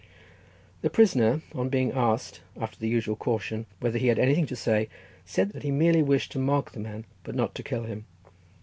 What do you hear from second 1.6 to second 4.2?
being asked, after the usual caution, whether he had